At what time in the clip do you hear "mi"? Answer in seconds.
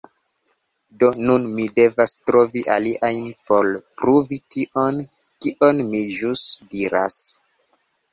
1.57-1.65, 5.91-6.01